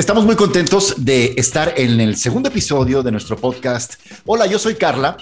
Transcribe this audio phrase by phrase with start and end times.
[0.00, 3.96] Estamos muy contentos de estar en el segundo episodio de nuestro podcast.
[4.24, 5.18] Hola, yo soy Carla.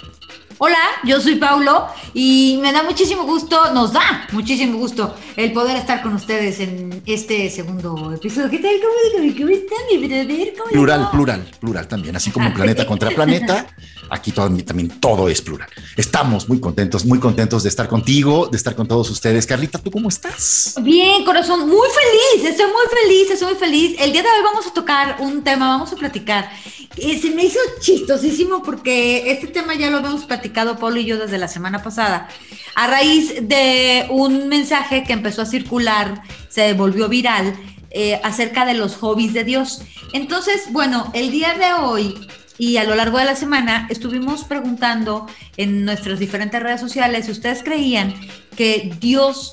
[0.60, 5.76] Hola, yo soy Paulo y me da muchísimo gusto, nos da muchísimo gusto el poder
[5.76, 8.50] estar con ustedes en este segundo episodio.
[8.50, 8.72] ¿Qué tal?
[8.80, 10.54] ¿Cómo, cómo están, mi brother?
[10.58, 13.68] ¿Cómo Plural, plural, plural también, así como planeta contra planeta.
[14.10, 15.68] Aquí todo, también todo es plural.
[15.96, 19.46] Estamos muy contentos, muy contentos de estar contigo, de estar con todos ustedes.
[19.46, 20.74] Carlita, ¿tú cómo estás?
[20.80, 23.96] Bien, corazón, muy feliz, estoy muy feliz, estoy muy feliz.
[24.00, 26.50] El día de hoy vamos a tocar un tema, vamos a platicar.
[26.96, 31.18] Eh, se me hizo chistosísimo porque este tema ya lo habíamos platicado Pablo y yo
[31.18, 32.28] desde la semana pasada.
[32.74, 37.54] A raíz de un mensaje que empezó a circular, se volvió viral,
[37.90, 39.82] eh, acerca de los hobbies de Dios.
[40.12, 42.14] Entonces, bueno, el día de hoy
[42.58, 47.32] y a lo largo de la semana estuvimos preguntando en nuestras diferentes redes sociales si
[47.32, 48.14] ustedes creían
[48.56, 49.52] que Dios,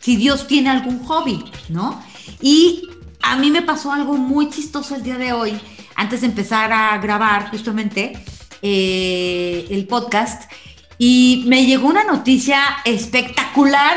[0.00, 2.02] si Dios tiene algún hobby, ¿no?
[2.40, 2.88] Y
[3.20, 5.60] a mí me pasó algo muy chistoso el día de hoy,
[5.96, 8.24] antes de empezar a grabar justamente
[8.62, 10.50] eh, el podcast,
[10.98, 13.96] y me llegó una noticia espectacular.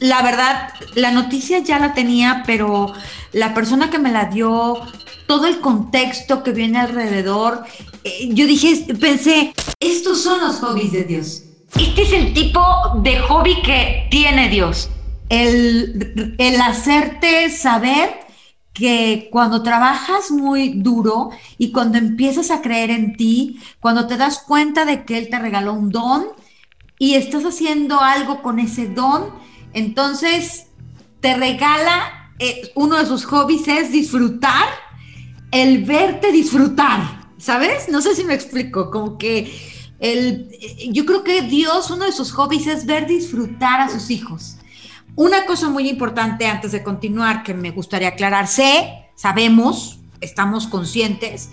[0.00, 2.92] La verdad, la noticia ya la tenía, pero
[3.32, 4.80] la persona que me la dio
[5.26, 7.64] todo el contexto que viene alrededor.
[8.04, 11.42] Eh, yo dije, pensé, estos son los hobbies de Dios.
[11.78, 12.62] Este es el tipo
[13.02, 14.88] de hobby que tiene Dios.
[15.28, 18.25] El, el hacerte saber
[18.76, 24.40] que cuando trabajas muy duro y cuando empiezas a creer en ti, cuando te das
[24.46, 26.26] cuenta de que Él te regaló un don
[26.98, 29.30] y estás haciendo algo con ese don,
[29.72, 30.66] entonces
[31.20, 34.66] te regala, eh, uno de sus hobbies es disfrutar
[35.50, 37.88] el verte disfrutar, ¿sabes?
[37.88, 39.50] No sé si me explico, como que
[40.00, 40.50] el,
[40.90, 44.55] yo creo que Dios, uno de sus hobbies es ver disfrutar a sus hijos.
[45.16, 51.48] Una cosa muy importante antes de continuar que me gustaría aclarar, sé, sabemos, estamos conscientes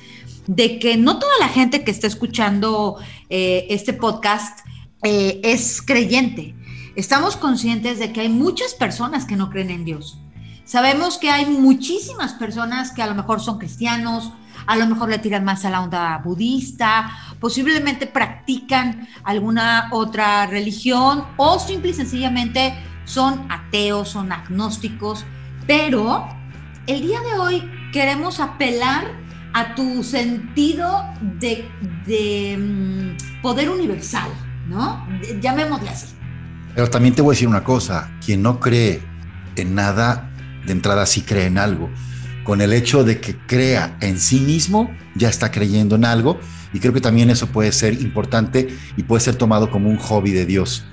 [0.47, 2.97] de que no toda la gente que está escuchando
[3.29, 4.59] eh, este podcast
[5.01, 6.53] eh, es creyente.
[6.97, 10.19] Estamos conscientes de que hay muchas personas que no creen en Dios.
[10.65, 14.33] Sabemos que hay muchísimas personas que a lo mejor son cristianos,
[14.65, 17.09] a lo mejor le tiran más a la onda budista,
[17.39, 22.73] posiblemente practican alguna otra religión o simple y sencillamente
[23.05, 25.25] son ateos, son agnósticos,
[25.67, 26.27] pero
[26.87, 29.05] el día de hoy queremos apelar
[29.53, 31.05] a tu sentido
[31.39, 34.29] de, mm, poder universal,
[34.67, 35.07] ¿no?
[35.41, 36.07] Llamémosle así.
[36.73, 39.01] Pero también te voy a decir una cosa, quien no cree
[39.55, 40.31] en nada
[40.65, 41.89] de entrada sí cree en algo.
[42.43, 46.39] Con el hecho de que crea en sí mismo, ya está creyendo en algo.
[46.73, 50.31] Y creo que también eso puede ser importante y puede ser tomado como un hobby
[50.31, 50.85] de Dios.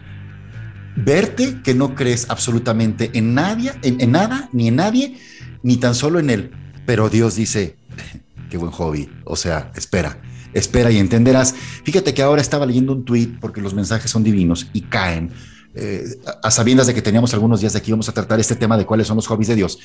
[0.97, 5.19] Verte que no crees absolutamente en nadie, en, nada, ni en nadie,
[5.63, 6.51] ni tan solo en él.
[6.87, 7.77] Pero Dios dice,
[8.51, 9.09] qué buen hobby.
[9.25, 10.21] O sea, espera,
[10.53, 11.55] espera y entenderás.
[11.85, 15.33] Fíjate que ahora estaba leyendo un tweet porque los mensajes son divinos y caen
[15.75, 16.05] eh,
[16.43, 18.85] a sabiendas de que teníamos algunos días de aquí, vamos a tratar este tema de
[18.85, 19.79] cuáles son los hobbies de Dios.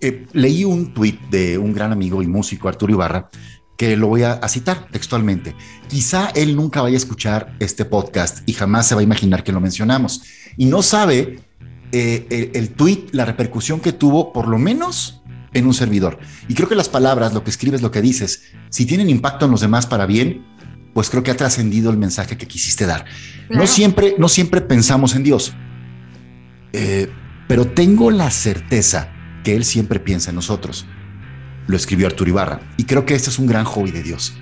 [0.00, 3.30] Eh, leí un tuit de un gran amigo y músico, Arturo Ibarra,
[3.76, 5.54] que lo voy a, citar textualmente.
[5.88, 9.52] Quizá él nunca vaya a escuchar este podcast y jamás se va a imaginar que
[9.52, 10.22] lo mencionamos.
[10.56, 11.40] Y no sabe
[11.92, 15.22] eh, el, el tuit, la repercusión que tuvo, por lo menos
[15.52, 16.18] en un servidor.
[16.48, 19.50] Y creo que las palabras, lo que escribes, lo que dices, si tienen impacto en
[19.50, 20.44] los demás para bien,
[20.96, 23.04] pues creo que ha trascendido el mensaje que quisiste dar.
[23.50, 25.52] No, siempre, no siempre pensamos en Dios,
[26.72, 27.10] eh,
[27.48, 29.12] pero tengo la certeza
[29.44, 30.86] que Él siempre piensa en nosotros.
[31.66, 34.34] Lo escribió Arturo Ibarra y creo que este es un gran hobby de Dios.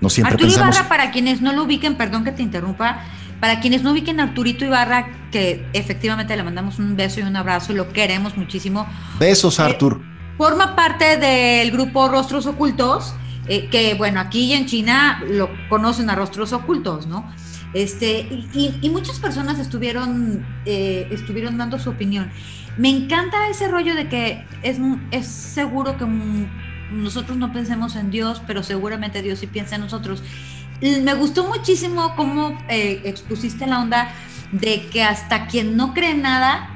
[0.00, 0.76] No siempre Arturo pensamos...
[0.76, 3.02] Ibarra, para quienes no lo ubiquen, perdón que te interrumpa,
[3.38, 7.36] para quienes no ubiquen a Arturito Ibarra, que efectivamente le mandamos un beso y un
[7.36, 8.86] abrazo, lo queremos muchísimo.
[9.18, 10.02] Besos, eh, Artur.
[10.38, 13.14] forma parte del grupo Rostros Ocultos
[13.50, 17.28] eh, que bueno, aquí en China lo conocen a rostros ocultos, ¿no?
[17.74, 22.30] Este, y, muchas personas estuvieron, eh, estuvieron dando su opinión.
[22.76, 24.78] Me encanta ese rollo de que es,
[25.10, 26.04] es seguro que
[26.90, 30.22] nosotros no pensemos en Dios, pero seguramente Dios sí piensa en nosotros.
[30.80, 34.12] Me gustó muchísimo cómo eh, expusiste la onda
[34.52, 36.70] de que hasta quien no cree nada,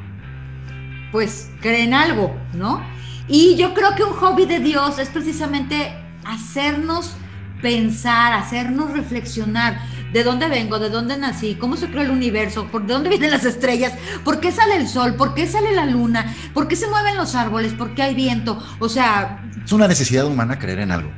[1.11, 2.82] pues cree en algo, ¿no?
[3.28, 5.94] Y yo creo que un hobby de Dios es precisamente
[6.25, 7.16] hacernos
[7.62, 9.81] pensar, hacernos reflexionar
[10.14, 13.44] de dónde vengo, de dónde nací, cómo se creó el universo, por dónde vienen las
[13.44, 13.94] estrellas,
[14.25, 17.34] por qué sale el sol, por qué sale la luna, por qué se mueven los
[17.34, 18.62] árboles, por qué hay viento.
[18.78, 19.44] O sea...
[19.64, 21.11] Es una necesidad humana creer en algo.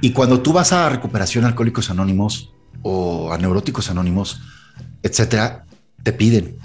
[0.00, 4.40] Y cuando tú vas a recuperación alcohólicos anónimos o a neuróticos anónimos,
[5.02, 5.66] etcétera,
[6.02, 6.56] te piden,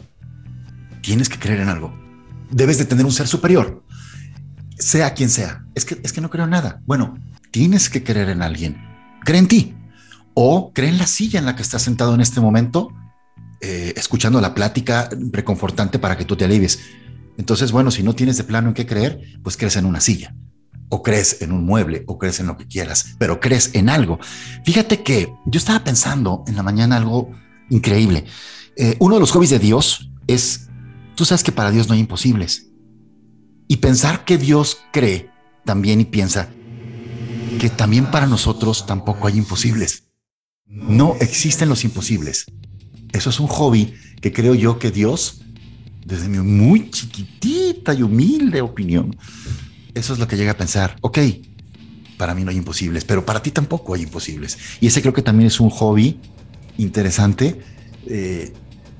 [1.02, 1.94] tienes que creer en algo.
[2.52, 3.84] Debes de tener un ser superior.
[4.80, 6.82] sea quien sea, es que, es que no creo en nada.
[6.86, 7.20] Bueno,
[7.52, 8.82] tienes que creer en alguien.
[9.26, 9.75] Cree en ti.
[10.36, 12.90] O cree en la silla en la que estás sentado en este momento,
[13.62, 16.80] eh, escuchando la plática reconfortante para que tú te alivies.
[17.38, 20.36] Entonces, bueno, si no tienes de plano en qué creer, pues crees en una silla,
[20.90, 24.20] o crees en un mueble, o crees en lo que quieras, pero crees en algo.
[24.66, 27.32] Fíjate que yo estaba pensando en la mañana algo
[27.70, 28.26] increíble.
[28.78, 30.68] Eh, uno de los hobbies de Dios es,
[31.16, 32.68] tú sabes que para Dios no hay imposibles.
[33.68, 35.30] Y pensar que Dios cree
[35.64, 36.50] también y piensa
[37.60, 40.05] que también para nosotros tampoco hay imposibles.
[40.68, 42.46] No existen los imposibles.
[43.14, 45.42] Eso es un hobby que creo yo que Dios,
[46.06, 49.16] desde mi muy chiquitita y humilde opinión,
[49.94, 50.96] eso es lo que llega a pensar.
[51.02, 51.20] Ok,
[52.18, 54.58] para mí no hay imposibles, pero para ti tampoco hay imposibles.
[54.82, 56.20] Y ese creo que también es un hobby
[56.78, 57.62] interesante
[58.08, 58.52] eh,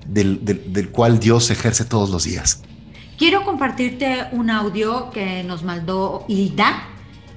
[0.08, 2.62] del, del cual Dios ejerce todos los días.
[3.18, 6.90] Quiero compartirte un audio que nos mandó Hilda.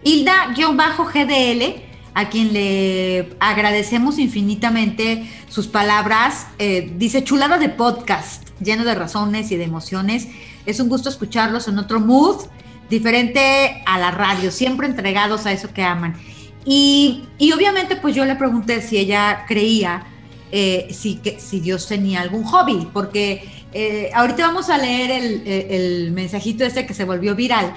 [0.04, 1.87] Hilda-GDL,
[2.18, 6.48] a quien le agradecemos infinitamente sus palabras.
[6.58, 10.26] Eh, dice, chulada de podcast, lleno de razones y de emociones.
[10.66, 12.44] Es un gusto escucharlos en otro mood,
[12.90, 16.16] diferente a la radio, siempre entregados a eso que aman.
[16.64, 20.04] Y, y obviamente pues yo le pregunté si ella creía
[20.50, 25.46] eh, si, que, si Dios tenía algún hobby, porque eh, ahorita vamos a leer el,
[25.46, 27.74] el, mensajito este que se volvió viral,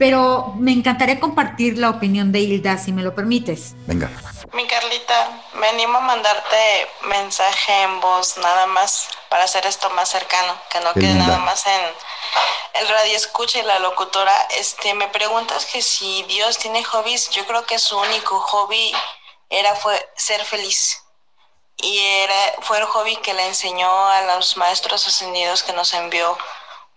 [0.00, 3.74] pero me encantaría compartir la opinión de Hilda, si me lo permites.
[3.86, 4.10] Venga.
[4.54, 10.08] Mi Carlita, me animo a mandarte mensaje en voz nada más para hacer esto más
[10.08, 11.82] cercano, que no quede nada más en
[12.80, 14.32] el radio escucha y la locutora.
[14.56, 18.92] Este, me preguntas que si Dios tiene hobbies, yo creo que su único hobby
[19.50, 21.04] era fue ser feliz
[21.76, 26.38] y era, fue el hobby que le enseñó a los maestros ascendidos que nos envió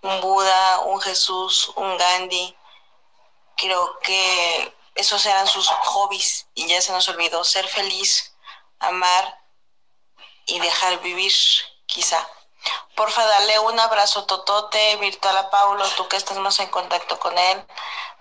[0.04, 2.56] un Buda, un Jesús, un Gandhi.
[3.58, 8.36] Creo que esos eran sus hobbies y ya se nos olvidó ser feliz,
[8.80, 9.40] amar
[10.46, 11.34] y dejar vivir,
[11.86, 12.28] quizá.
[12.96, 17.38] Porfa, dale un abrazo totote virtual a Paulo, tú que estás más en contacto con
[17.38, 17.66] él.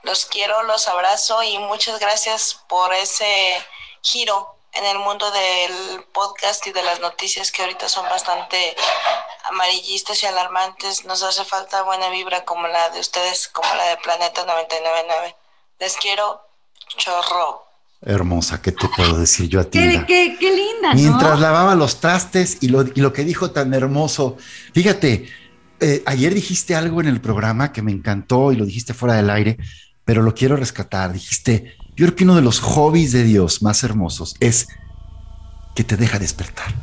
[0.03, 3.65] Los quiero, los abrazo y muchas gracias por ese
[4.03, 8.75] giro en el mundo del podcast y de las noticias que ahorita son bastante
[9.51, 13.97] amarillistas y alarmantes, nos hace falta buena vibra como la de ustedes, como la de
[13.99, 15.37] Planeta 999.
[15.81, 16.41] Les quiero
[16.97, 17.65] chorro.
[18.05, 19.79] Hermosa, ¿qué te puedo decir yo a ti?
[20.07, 20.95] Qué, qué, linda.
[20.95, 24.37] Mientras lavaba los trastes y lo, y lo, que dijo tan hermoso.
[24.75, 25.29] Fíjate,
[25.81, 29.31] eh, ayer dijiste algo en el programa que me encantó y lo dijiste fuera del
[29.31, 29.57] aire,
[30.05, 31.13] pero lo quiero rescatar.
[31.13, 34.69] Dijiste, yo creo que uno de los hobbies de Dios más hermosos es
[35.75, 36.75] que te deja despertar.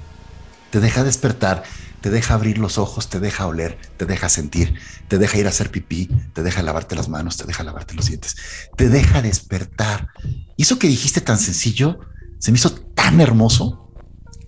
[0.72, 1.64] Te deja despertar,
[2.02, 4.76] te deja abrir los ojos, te deja oler, te deja sentir,
[5.08, 8.08] te deja ir a hacer pipí, te deja lavarte las manos, te deja lavarte los
[8.08, 8.36] dientes,
[8.78, 10.10] te deja despertar.
[10.56, 12.00] Y eso que dijiste tan sencillo
[12.38, 13.92] se me hizo tan hermoso,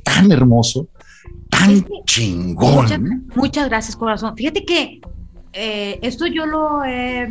[0.04, 0.90] tan hermoso,
[1.50, 2.84] tan chingón.
[2.84, 3.00] Muchas,
[3.36, 4.36] muchas, gracias, corazón.
[4.38, 5.02] Fíjate que
[5.54, 7.28] eh, esto yo lo he,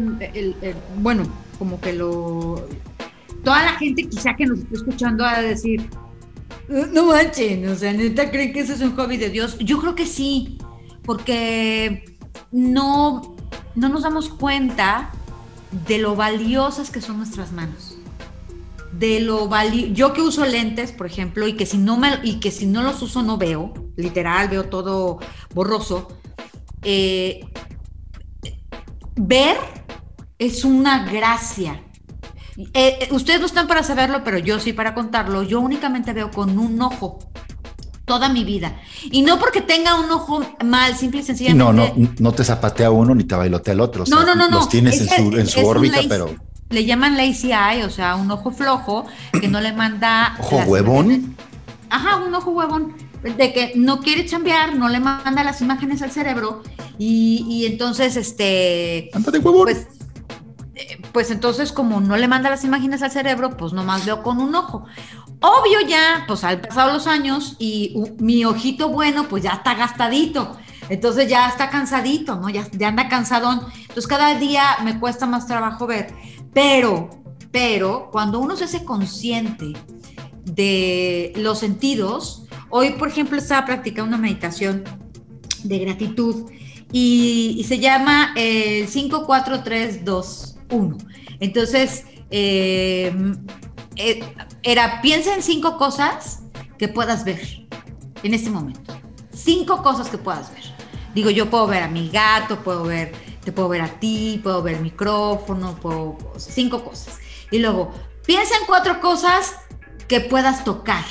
[0.98, 1.22] bueno,
[1.58, 2.68] como que lo
[3.44, 5.88] toda la gente quizá que nos está escuchando a decir,
[6.92, 9.58] no manchen, o sea, neta creen que ese es un hobby de Dios.
[9.58, 10.58] Yo creo que sí,
[11.02, 12.16] porque
[12.52, 13.36] no,
[13.74, 15.10] no nos damos cuenta
[15.86, 17.96] de lo valiosas que son nuestras manos.
[18.92, 22.40] De lo vali yo que uso lentes, por ejemplo, y que si no me y
[22.40, 25.20] que si no los uso no veo, literal, veo todo
[25.54, 26.08] borroso.
[26.82, 27.40] Eh,
[29.16, 29.56] ver
[30.38, 31.82] es una gracia
[32.74, 35.42] eh, eh, ustedes no están para saberlo, pero yo sí para contarlo.
[35.42, 37.18] Yo únicamente veo con un ojo
[38.04, 38.80] toda mi vida.
[39.04, 41.64] Y no porque tenga un ojo mal, simple y sencillamente.
[41.64, 44.04] No, no, no te zapatea uno ni te bailotea el otro.
[44.08, 46.34] no, no, no, Los tienes en su, en su órbita, pero.
[46.70, 49.06] Le llaman lazy eye, o sea, un ojo flojo
[49.40, 50.36] que no le manda.
[50.40, 51.36] ¿Ojo huevón?
[51.88, 52.94] Ajá, un ojo huevón.
[53.22, 56.62] De que no quiere chambear, no le manda las imágenes al cerebro.
[56.98, 59.10] Y, y entonces, este.
[59.12, 59.64] Ándate, huevón.
[59.64, 59.86] Pues,
[61.12, 64.54] pues entonces como no le manda las imágenes al cerebro, pues nomás veo con un
[64.54, 64.84] ojo.
[65.40, 70.56] Obvio ya, pues han pasado los años y mi ojito bueno, pues ya está gastadito.
[70.88, 72.48] Entonces ya está cansadito, ¿no?
[72.50, 73.60] Ya, anda cansadón.
[73.80, 76.12] Entonces cada día me cuesta más trabajo ver.
[76.52, 77.10] Pero,
[77.52, 79.72] pero, cuando uno se hace consciente
[80.44, 84.82] de los sentidos, hoy, por ejemplo, estaba practicando una meditación
[85.62, 86.50] de gratitud
[86.92, 90.96] y, y se llama el 5432 uno.
[91.40, 93.12] Entonces, eh,
[93.96, 94.20] eh,
[94.62, 96.42] era, piensa en cinco cosas
[96.78, 97.40] que puedas ver
[98.22, 98.94] en este momento.
[99.32, 100.64] Cinco cosas que puedas ver.
[101.14, 103.12] Digo, yo puedo ver a mi gato, puedo ver
[103.44, 107.18] te puedo ver a ti, puedo ver micrófono, puedo, cinco cosas.
[107.50, 107.92] Y luego,
[108.26, 109.54] piensa en cuatro cosas
[110.08, 111.04] que puedas tocar.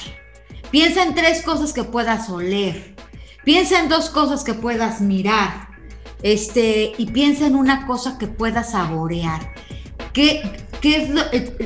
[0.72, 2.96] Piensa en tres cosas que puedas oler.
[3.44, 5.69] Piensa en dos cosas que puedas mirar.
[6.22, 9.54] Este, y piensa en una cosa que puedas saborear.
[10.14, 10.42] ¿Qué,
[10.82, 11.10] qué es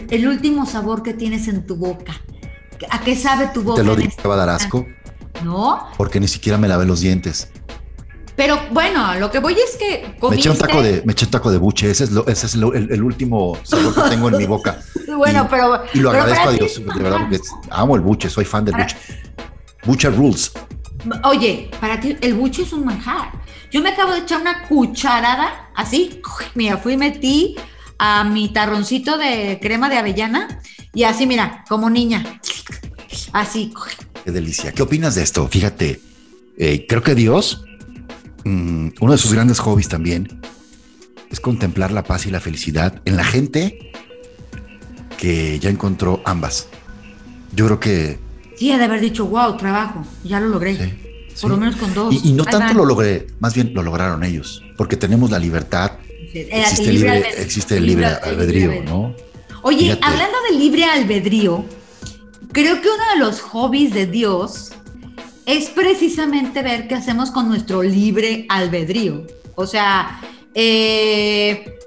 [0.09, 2.21] el, último sabor que tienes en tu boca?
[2.89, 3.81] ¿A qué sabe tu boca?
[3.81, 4.85] ¿Te lo dije que va a dar asco?
[5.43, 5.87] No.
[5.97, 7.49] Porque ni siquiera me lavé los dientes.
[8.35, 11.31] Pero bueno, lo que voy es que me eché un taco de, me eché un
[11.31, 14.45] taco de buche, ese es, lo, ese es el, último sabor que tengo en mi
[14.45, 14.79] boca.
[15.17, 15.83] bueno, pero.
[15.93, 18.97] Y lo agradezco a Dios, de verdad, porque amo el buche, soy fan del buche.
[19.85, 20.51] Buche rules.
[21.25, 23.31] Oye, para ti el buche es un manjar.
[23.73, 26.21] Yo me acabo de echar una cucharada, así,
[26.55, 27.55] mira, fui y metí
[27.97, 30.61] a mi tarroncito de crema de avellana
[30.93, 32.39] y así, mira, como niña.
[33.33, 33.73] Así.
[34.23, 34.71] Qué delicia.
[34.71, 35.45] ¿Qué opinas de esto?
[35.49, 35.99] Fíjate,
[36.57, 37.65] eh, creo que Dios
[38.45, 40.41] Mm, uno de sus grandes hobbies también
[41.29, 43.91] es contemplar la paz y la felicidad en la gente
[45.17, 46.67] que ya encontró ambas.
[47.55, 48.19] Yo creo que...
[48.57, 50.99] Sí, ha de haber dicho, wow, trabajo, ya lo logré.
[51.41, 52.13] Por lo menos con dos.
[52.23, 55.91] Y, no tanto lo logré, más bien lo lograron ellos, porque tenemos la libertad.
[56.33, 59.15] existe, el libre, existe el libre, albedrío, ¿no?
[59.63, 61.63] Oye, hablando de libre albedrío,
[62.51, 64.73] creo que uno de los hobbies de Dios
[65.45, 69.25] es precisamente ver qué hacemos con nuestro libre albedrío.
[69.55, 70.19] O sea,
[70.53, 71.77] eh,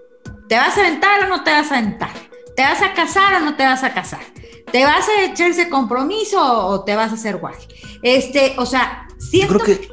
[0.49, 2.11] ¿te vas a aventar o no te vas a aventar?
[2.55, 4.21] ¿Te vas a casar o no te vas a casar?
[4.71, 7.55] ¿Te vas a echar ese compromiso o te vas a hacer guay?
[8.03, 9.89] Este, o sea, siento yo creo que,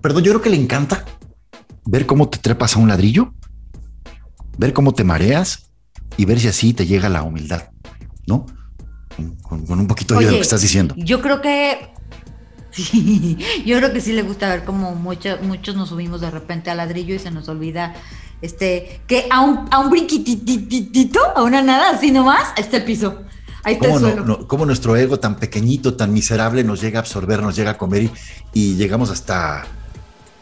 [0.00, 1.04] perdón, yo creo que le encanta
[1.86, 3.34] ver cómo te trepas a un ladrillo,
[4.58, 5.70] ver cómo te mareas
[6.16, 7.70] y ver si así te llega la humildad,
[8.26, 8.46] ¿no?
[9.42, 10.94] Con, un poquito de lo que estás diciendo.
[10.98, 11.94] Yo creo que
[12.74, 16.70] Sí, yo creo que sí le gusta ver como muchos, muchos nos subimos de repente
[16.70, 17.94] al ladrillo y se nos olvida
[18.42, 23.22] este que a un, a un brinquititito, a una nada, así nomás, está el piso.
[23.64, 27.56] Ahí ¿Cómo, el ¿Cómo nuestro ego tan pequeñito, tan miserable, nos llega a absorber, nos
[27.56, 28.10] llega a comer
[28.52, 29.64] y, llegamos hasta,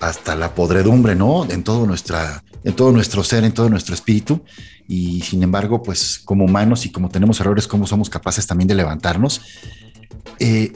[0.01, 1.49] hasta la podredumbre, ¿no?
[1.49, 4.43] En todo, nuestra, en todo nuestro ser, en todo nuestro espíritu.
[4.89, 8.75] Y sin embargo, pues como humanos y como tenemos errores, ¿cómo somos capaces también de
[8.75, 9.41] levantarnos?
[10.41, 10.73] Eh,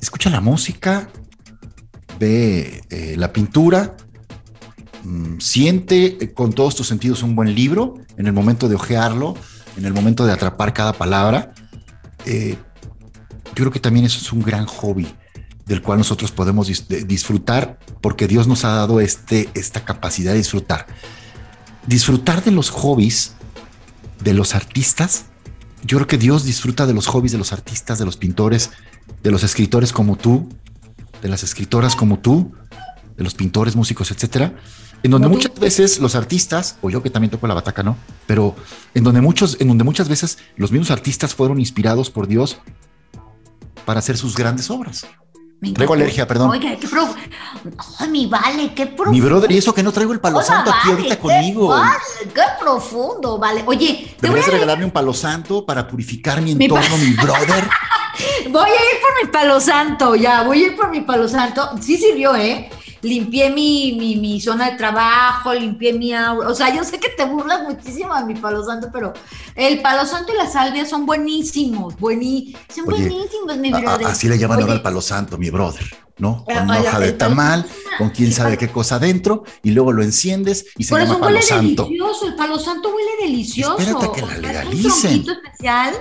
[0.00, 1.08] escucha la música,
[2.20, 3.96] ve eh, la pintura,
[5.02, 9.34] mm, siente con todos tus sentidos un buen libro en el momento de hojearlo,
[9.76, 11.52] en el momento de atrapar cada palabra.
[12.24, 12.56] Eh,
[13.48, 15.06] yo creo que también eso es un gran hobby
[15.66, 20.86] del cual nosotros podemos disfrutar porque Dios nos ha dado este, esta capacidad de disfrutar.
[21.86, 23.34] Disfrutar de los hobbies
[24.22, 25.26] de los artistas.
[25.84, 28.70] Yo creo que Dios disfruta de los hobbies de los artistas, de los pintores,
[29.22, 30.48] de los escritores como tú,
[31.22, 32.52] de las escritoras como tú,
[33.16, 34.54] de los pintores, músicos, etcétera,
[35.02, 37.96] en donde muchas veces los artistas, o yo que también toco la bataca, ¿no?
[38.26, 38.54] Pero
[38.94, 42.58] en donde muchos, en donde muchas veces los mismos artistas fueron inspirados por Dios
[43.84, 45.06] para hacer sus grandes obras.
[45.74, 46.50] traigo alergia, perdón.
[46.50, 47.08] Oiga, qué pro...
[48.10, 49.12] mi vale, qué profundo.
[49.12, 51.74] Mi brother, y eso que no traigo el palo santo aquí ahorita conmigo.
[52.34, 53.62] qué profundo, vale.
[53.66, 57.68] Oye, deberías regalarme un palo santo para purificar mi entorno, mi brother.
[58.50, 61.68] Voy a ir por mi palo santo, ya, voy a ir por mi palo santo.
[61.82, 62.70] Sí sirvió, ¿eh?
[63.06, 66.48] Limpié mi, mi, zona de trabajo, limpié mi aura.
[66.48, 69.12] O sea, yo sé que te burlas muchísimo de mi palo santo, pero
[69.54, 74.06] el palo santo y la salvia son buenísimos, buenísimos, son buenísimos, mi brother.
[74.06, 75.84] así le llaman ahora al palo santo, mi brother.
[76.18, 76.44] ¿no?
[76.46, 77.66] Con una hoja de tamal,
[77.98, 81.84] con quién sabe qué cosa adentro, y luego lo enciendes y se llama palo santo.
[81.84, 83.78] Delicioso, el palo santo huele delicioso.
[83.78, 85.20] Espérate que la legalicen.
[85.20, 85.94] Es un especial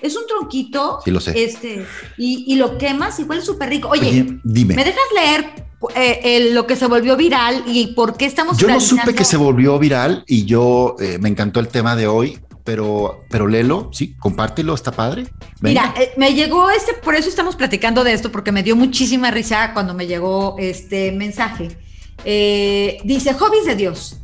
[0.00, 1.00] es un tronquito.
[1.04, 1.42] Sí, lo sé.
[1.42, 1.86] Este,
[2.16, 3.88] y, lo quemas y huele súper rico.
[3.88, 4.74] Oye, dime.
[4.74, 8.80] ¿Me dejas leer eh, lo que se volvió viral y por qué estamos Yo no
[8.80, 13.24] supe que se volvió viral y yo eh, me encantó el tema de hoy, pero,
[13.30, 15.26] pero léelo, sí, compártelo, está padre.
[15.60, 19.30] Mira, eh, me llegó este, por eso estamos platicando de esto, porque me dio muchísima
[19.30, 21.78] risa cuando me llegó este mensaje.
[22.24, 24.18] dice, hobbies de Dios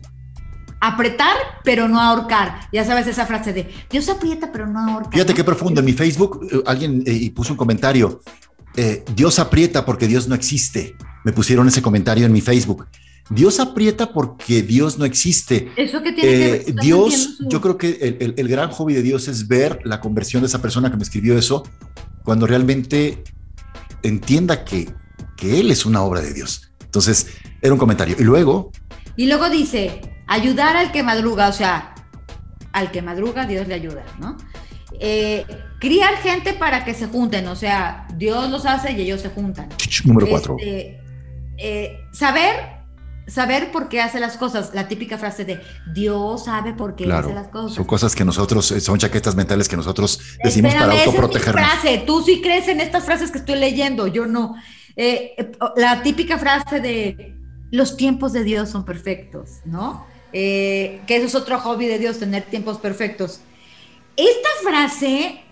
[0.84, 2.68] apretar, pero no ahorcar.
[2.72, 5.10] Ya sabes esa frase de Dios aprieta, pero no ahorca.
[5.10, 5.80] Fíjate qué profundo.
[5.80, 8.20] En mi Facebook alguien eh, puso un comentario.
[8.76, 10.94] Eh, Dios aprieta porque Dios no existe.
[11.24, 12.86] Me pusieron ese comentario en mi Facebook.
[13.30, 15.70] Dios aprieta porque Dios no existe.
[15.76, 19.80] Eso que tiene que Dios, yo creo que el, gran hobby de Dios es ver
[19.84, 21.62] la conversión de esa persona que me escribió eso
[22.22, 23.24] cuando realmente
[24.02, 24.90] entienda que,
[25.36, 26.70] que Él es una obra de Dios.
[26.84, 27.28] Entonces,
[27.62, 28.14] era un comentario.
[28.18, 28.70] Y luego.
[29.16, 31.94] Y luego dice: ayudar al que madruga, o sea,
[32.72, 34.36] al que madruga Dios le ayuda, ¿no?
[35.00, 35.44] Eh,
[35.80, 39.68] criar gente para que se junten, o sea, Dios los hace y ellos se juntan.
[40.04, 40.56] Número cuatro.
[40.58, 41.00] Este,
[41.58, 42.74] eh, saber
[43.26, 44.72] saber por qué hace las cosas.
[44.74, 45.58] La típica frase de
[45.94, 47.74] Dios sabe por qué hace las cosas.
[47.74, 51.62] Son cosas que nosotros, eh, son chaquetas mentales que nosotros decimos para autoprotegernos.
[51.64, 52.02] Esa frase.
[52.06, 54.54] Tú sí crees en estas frases que estoy leyendo, yo no.
[54.96, 55.34] Eh,
[55.76, 57.34] la típica frase de
[57.70, 60.12] los tiempos de Dios son perfectos, ¿no?
[60.32, 63.38] que eso es otro hobby de Dios, tener tiempos perfectos.
[64.16, 65.43] Esta frase,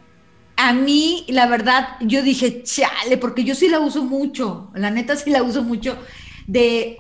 [0.64, 5.16] a mí, la verdad, yo dije, chale, porque yo sí la uso mucho, la neta
[5.16, 5.98] sí la uso mucho,
[6.46, 6.98] de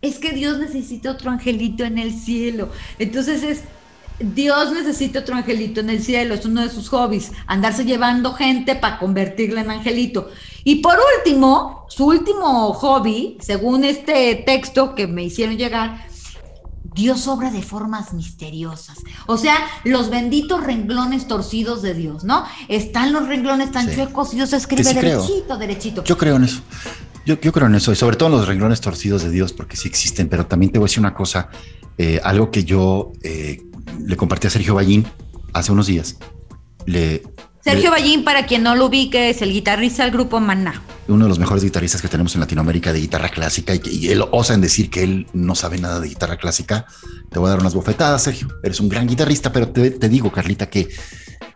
[0.00, 2.70] es que Dios necesita otro angelito en el cielo.
[3.00, 3.64] Entonces es,
[4.20, 8.76] Dios necesita otro angelito en el cielo, es uno de sus hobbies, andarse llevando gente
[8.76, 10.30] para convertirla en angelito.
[10.62, 16.06] Y por último, su último hobby, según este texto que me hicieron llegar,
[16.94, 18.98] Dios obra de formas misteriosas.
[19.26, 22.44] O sea, los benditos renglones torcidos de Dios, ¿no?
[22.68, 26.04] Están los renglones tan chuecos y Dios escribe derechito, derechito.
[26.04, 26.60] Yo creo en eso.
[27.24, 29.86] Yo, creo en eso, y sobre todo en los renglones torcidos de Dios, porque sí
[29.86, 31.50] existen, pero también te voy a decir una cosa,
[31.96, 33.62] eh, algo que yo eh,
[34.04, 35.06] le compartí a Sergio Ballín
[35.52, 36.16] hace unos días.
[36.86, 37.22] Le,
[37.64, 40.82] Sergio Ballín, para quien no lo ubique, es el guitarrista del grupo Maná.
[41.06, 44.24] Uno de los mejores guitarristas que tenemos en Latinoamérica de guitarra clásica y, y él
[44.32, 46.86] osa en decir que él no sabe nada de guitarra clásica.
[47.30, 48.48] Te voy a dar unas bofetadas, Sergio.
[48.64, 50.88] Eres un gran guitarrista, pero te, te digo, Carlita, que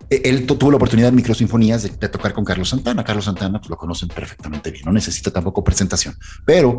[0.08, 3.02] eh, él tuvo la oportunidad en microsinfonías de, de, tocar con Carlos Santana.
[3.02, 6.16] Carlos Santana pues, lo conocen perfectamente bien, no necesita tampoco presentación.
[6.44, 6.78] Pero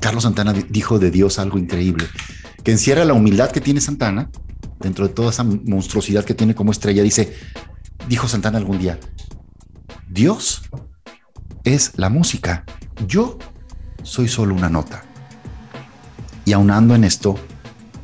[0.00, 2.06] Carlos Santana dijo de Dios algo increíble,
[2.64, 4.30] que encierra la humildad que tiene Santana,
[4.80, 7.02] dentro de toda esa monstruosidad que tiene como estrella.
[7.02, 7.34] Dice,
[8.08, 8.98] dijo Santana algún día,
[10.08, 10.62] Dios
[11.64, 12.64] es la música,
[13.06, 13.38] yo
[14.02, 15.04] soy solo una nota.
[16.44, 17.36] Y aunando en esto,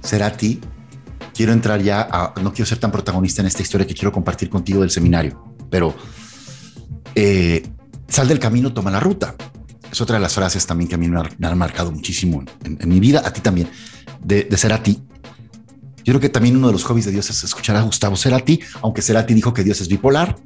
[0.01, 0.61] será ti
[1.35, 4.49] quiero entrar ya a, no quiero ser tan protagonista en esta historia que quiero compartir
[4.51, 5.95] contigo del seminario, pero
[7.15, 7.63] eh,
[8.09, 9.35] sal del camino, toma la ruta.
[9.91, 12.99] Es otra de las frases también que a mí me, han marcado muchísimo en, mi
[12.99, 13.69] vida, a ti también,
[14.23, 15.03] de, ser a ti.
[16.05, 18.61] Yo creo que también uno de los hobbies de Dios es escuchar a Gustavo Cerati,
[18.83, 20.37] aunque Cerati dijo que Dios es bipolar,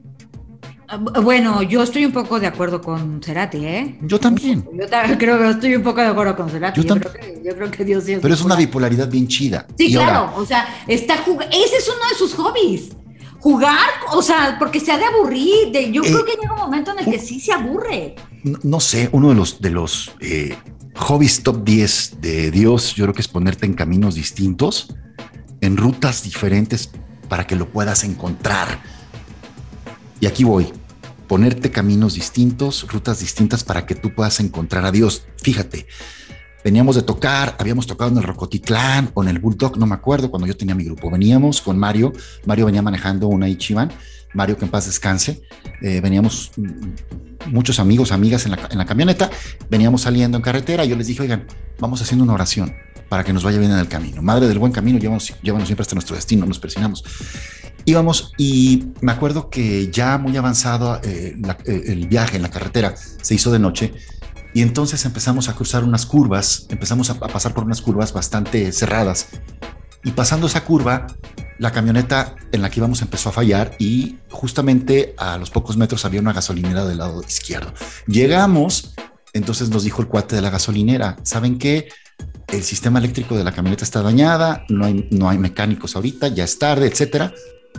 [0.89, 3.99] Ah, bueno, yo estoy un poco de acuerdo con Cerati, ¿eh?
[4.03, 4.65] Yo también.
[4.73, 4.87] Yo
[5.19, 6.83] creo que estoy un poco de acuerdo con Cerati.
[6.83, 9.67] Yo, creo, que, Dios Pero es una bipolaridad bien chida.
[9.77, 10.33] Sí, claro.
[10.37, 12.91] o sea, está ese es uno de sus hobbies.
[13.41, 15.73] Jugar, o sea, porque se ha de aburrir.
[15.93, 18.15] yo creo eh, que llega un momento en el que sí se aburre.
[18.63, 20.57] No, sé, uno de los, de los eh,
[20.95, 24.95] hobbies top 10 de Dios, yo creo que es ponerte en caminos distintos,
[25.67, 26.91] en rutas diferentes
[27.29, 28.97] para que lo puedas encontrar
[30.21, 30.73] y aquí voy,
[31.29, 35.27] ponerte caminos distintos, rutas distintas para que tú puedas encontrar a Dios.
[35.43, 35.87] Fíjate,
[36.65, 40.31] veníamos de tocar, habíamos tocado en el Rocotitlán o en el Bulldog, no me acuerdo,
[40.31, 41.11] cuando yo tenía mi grupo.
[41.11, 42.13] Veníamos con Mario,
[42.47, 43.93] Mario venía manejando una Ichiban,
[44.33, 45.43] Mario que en paz descanse,
[45.83, 46.53] eh, veníamos
[47.47, 49.31] muchos amigos, amigas en la, en la, camioneta,
[49.69, 51.47] veníamos saliendo en carretera, yo les dije, oigan,
[51.79, 52.75] vamos haciendo una oración
[53.09, 54.23] para que nos vaya bien en el camino.
[54.23, 57.05] Madre del buen camino, llévanos, llévanos siempre hasta nuestro destino, nos presionamos
[57.87, 62.95] íbamos y me acuerdo que ya muy avanzado eh, eh, el viaje en la carretera
[62.97, 63.95] se hizo de noche
[64.53, 69.29] y entonces empezamos a cruzar unas curvas, empezamos a, pasar por unas curvas bastante cerradas
[70.03, 71.07] y pasando esa curva
[71.59, 76.05] la camioneta en la que íbamos empezó a fallar y justamente a los pocos metros
[76.05, 77.73] había una gasolinera del lado izquierdo.
[78.07, 78.95] Llegamos,
[79.33, 81.89] entonces nos dijo el cuate de la gasolinera, ¿saben qué?
[82.49, 86.45] El sistema eléctrico de la camioneta está dañada, no hay, no hay mecánicos ahorita, ya
[86.45, 87.33] es tarde, etcétera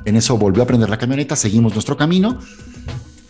[0.06, 2.40] en eso volvió a prender la camioneta, seguimos nuestro camino.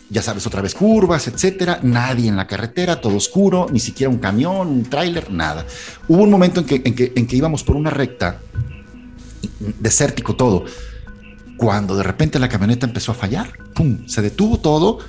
[0.09, 1.79] Ya sabes, otra vez curvas, etcétera.
[1.83, 5.65] Nadie en la carretera, todo oscuro, ni siquiera un camión, un tráiler, nada.
[6.07, 8.39] Hubo un momento en que, en, que, en que íbamos por una recta,
[9.79, 10.63] desértico todo,
[11.57, 13.51] cuando de repente la camioneta empezó a fallar.
[13.73, 14.07] ¡Pum!
[14.07, 14.99] Se detuvo todo.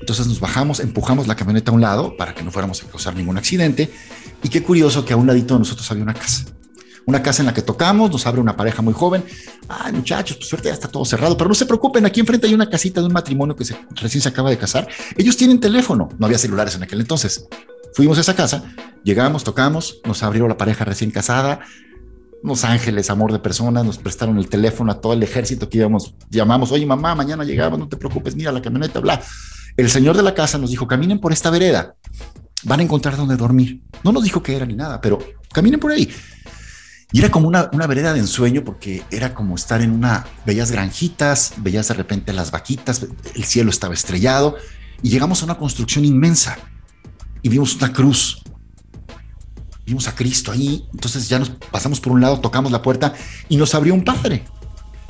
[0.00, 3.14] Entonces nos bajamos, empujamos la camioneta a un lado para que no fuéramos a causar
[3.14, 3.92] ningún accidente.
[4.42, 6.44] Y qué curioso que a un ladito de nosotros había una casa
[7.06, 9.24] una casa en la que tocamos, nos abre una pareja muy joven.
[9.68, 12.54] Ay, muchachos, pues suerte ya está todo cerrado, pero no se preocupen, aquí enfrente hay
[12.54, 13.64] una casita de un matrimonio que
[14.00, 14.88] recién se acaba de casar.
[15.16, 17.46] Ellos tienen teléfono, no había celulares en aquel entonces.
[17.94, 18.64] Fuimos a esa casa,
[19.04, 21.60] llegamos, tocamos, nos abrió la pareja recién casada,
[22.42, 26.14] unos ángeles, amor de personas, nos prestaron el teléfono a todo el ejército que íbamos,
[26.30, 29.20] llamamos, oye mamá, mañana llegamos, no te preocupes, mira la camioneta, bla.
[29.76, 31.94] El señor de la casa nos dijo, caminen por esta vereda,
[32.64, 33.82] van a encontrar donde dormir.
[34.02, 35.18] No nos dijo qué era ni nada, pero
[35.52, 36.10] caminen por ahí.
[37.12, 40.70] Y era como una, una vereda de ensueño porque era como estar en una, bellas
[40.70, 44.56] granjitas, veías de repente las vaquitas, el cielo estaba estrellado
[45.02, 46.56] y llegamos a una construcción inmensa
[47.42, 48.42] y vimos una cruz.
[49.84, 53.12] Vimos a Cristo ahí, entonces ya nos pasamos por un lado, tocamos la puerta
[53.48, 54.44] y nos abrió un padre.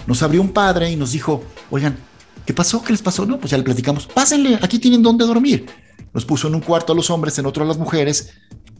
[0.06, 1.96] Nos abrió un padre y nos dijo, oigan,
[2.44, 2.82] ¿qué pasó?
[2.82, 3.24] ¿Qué les pasó?
[3.26, 5.66] No, pues ya le platicamos, pásenle, aquí tienen donde dormir.
[6.12, 8.30] Nos puso en un cuarto a los hombres, en otro a las mujeres,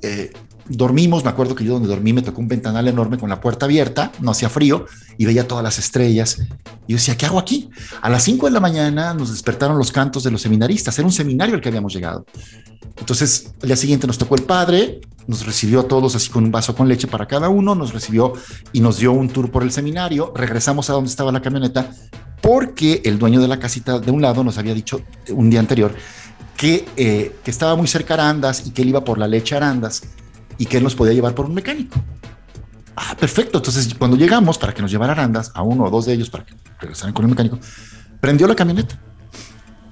[0.02, 0.32] eh,
[0.68, 3.66] dormimos, me acuerdo que yo donde dormí me tocó un ventanal enorme con la puerta
[3.66, 4.86] abierta, no hacía frío
[5.18, 6.38] y veía todas las estrellas.
[6.86, 7.70] Y yo decía, ¿qué hago aquí?
[8.00, 11.12] A las 5 de la mañana nos despertaron los cantos de los seminaristas, era un
[11.12, 12.24] seminario al que habíamos llegado.
[12.98, 16.50] Entonces, al día siguiente nos tocó el padre, nos recibió a todos así con un
[16.50, 18.32] vaso con leche para cada uno, nos recibió
[18.72, 21.90] y nos dio un tour por el seminario, regresamos a donde estaba la camioneta
[22.40, 25.94] porque el dueño de la casita de un lado nos había dicho un día anterior
[26.62, 29.56] que, eh, que estaba muy cerca a Arandas y que él iba por la leche
[29.56, 30.02] a Arandas
[30.58, 32.00] y que él nos podía llevar por un mecánico.
[32.94, 33.58] Ah, perfecto.
[33.58, 36.46] Entonces, cuando llegamos para que nos llevara Arandas, a uno o dos de ellos para
[36.46, 37.58] que regresaran con el mecánico,
[38.20, 38.96] prendió la camioneta.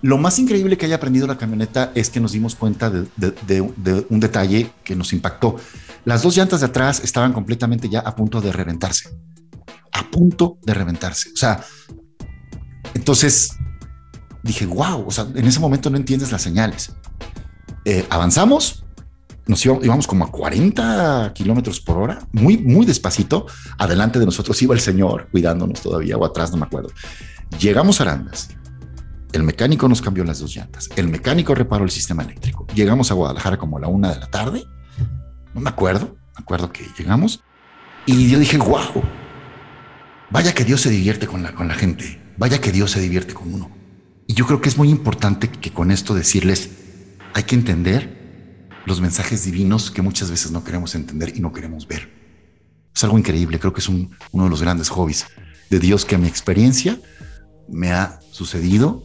[0.01, 4.21] Lo más increíble que haya aprendido la camioneta es que nos dimos cuenta de, un
[4.21, 5.57] detalle que nos impactó.
[6.05, 9.11] Las dos llantas de atrás estaban completamente ya a punto de reventarse.
[9.91, 11.31] A punto de reventarse.
[11.35, 11.65] O sea,
[12.95, 13.57] entonces
[14.43, 16.93] dije, wow, o sea, en ese momento no entiendes las señales.
[17.85, 18.85] Eh, avanzamos,
[19.47, 23.47] nos íbamos, como a 40 kilómetros por hora, muy, muy despacito.
[23.79, 26.91] Adelante de nosotros iba el señor cuidándonos todavía, o atrás, no me acuerdo.
[27.59, 28.51] Llegamos a Arandas.
[29.33, 30.89] El mecánico nos cambió las dos llantas.
[30.97, 32.67] El mecánico reparó el sistema eléctrico.
[32.75, 34.65] Llegamos a Guadalajara como a la una de la tarde.
[35.55, 36.17] No me acuerdo.
[36.37, 37.43] Me acuerdo que llegamos.
[38.07, 39.03] Y yo dije, wow,
[40.31, 42.21] vaya que Dios se divierte con la, con la gente.
[42.39, 43.80] Vaya que Dios se divierte con uno.
[44.31, 46.71] Y yo creo que es muy importante que con esto decirles,
[47.35, 51.89] hay que entender los mensajes divinos que muchas veces no queremos entender y no queremos
[51.89, 52.09] ver.
[52.95, 55.27] Es algo increíble, creo que es uno de los grandes hobbies
[55.69, 57.01] de Dios que a mi experiencia
[57.69, 59.03] me ha sucedido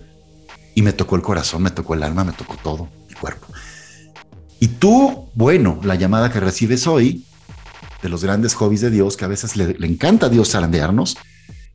[0.75, 3.47] y me tocó el corazón, me tocó el alma, me tocó todo, mi cuerpo.
[4.59, 7.25] Y tú, bueno, la llamada que recibes hoy
[8.03, 11.17] de los grandes hobbies de Dios, que a veces le, encanta a Dios zarandearnos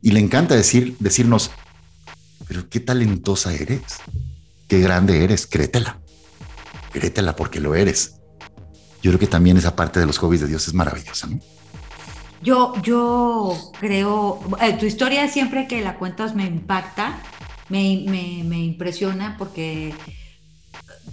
[0.01, 1.51] y le encanta decir, decirnos,
[2.51, 3.81] pero qué talentosa eres,
[4.67, 6.01] qué grande eres, créetela
[6.91, 8.17] créetela porque lo eres.
[9.03, 11.39] Yo creo que también esa parte de los hobbies de Dios es maravillosa, ¿no?
[12.43, 17.23] Yo, yo creo, eh, tu historia siempre que la cuentas me impacta,
[17.69, 19.95] me, me, impresiona porque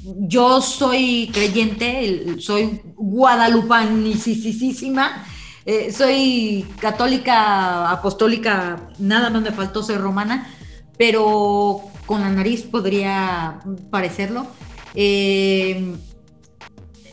[0.01, 5.23] yo soy creyente, soy guadalupanicísima,
[5.67, 10.51] eh, soy católica, apostólica, nada más me faltó ser romana,
[10.97, 14.47] pero con la nariz podría parecerlo.
[14.95, 15.95] Eh,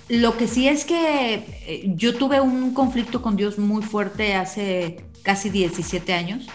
[0.09, 1.35] lo que sí es que
[1.67, 6.47] eh, yo tuve un conflicto con Dios muy fuerte hace casi 17 años.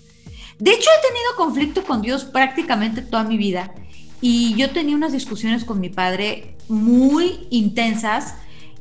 [0.60, 3.74] De hecho, he tenido conflicto con Dios prácticamente toda mi vida.
[4.22, 8.36] Y yo tenía unas discusiones con mi padre muy intensas.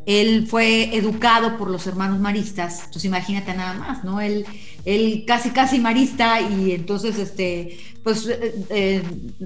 [0.09, 4.23] Él fue educado por los hermanos maristas, entonces imagínate nada más, ¿no?
[4.23, 4.47] Él,
[4.87, 9.03] él casi, casi marista y entonces, este, pues eh, eh,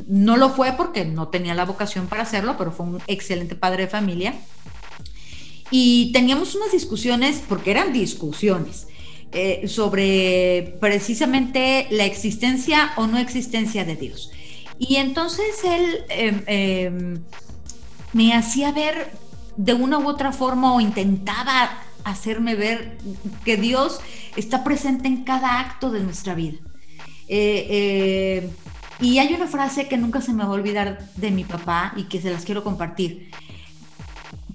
[0.07, 3.87] no lo fue porque no tenía la vocación para hacerlo, pero fue un excelente padre
[3.87, 4.35] de familia.
[5.72, 8.87] Y teníamos unas discusiones, porque eran discusiones,
[9.33, 14.31] eh, sobre precisamente la existencia o no existencia de Dios.
[14.79, 17.22] Y entonces él em, em,
[18.12, 19.11] me hacía ver
[19.57, 21.71] de una u otra forma o intentaba
[22.05, 22.99] hacerme ver
[23.45, 24.01] que Dios
[24.37, 26.59] está presente en cada acto de nuestra vida.
[27.29, 28.51] Eh, eh,
[29.01, 32.05] y hay una frase que nunca se me va a olvidar de mi papá y
[32.05, 33.31] que se las quiero compartir.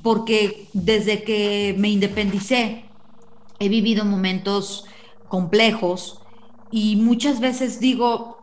[0.02, 2.86] Porque desde que me independicé
[3.60, 4.86] he vivido momentos
[5.28, 6.22] complejos
[6.72, 8.38] y muchas veces digo,